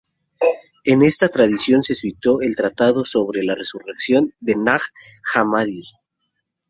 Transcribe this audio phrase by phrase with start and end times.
[0.83, 4.81] En esta tradición se situó el Tratado sobre la resurrección de Nag
[5.35, 5.83] Hammadi.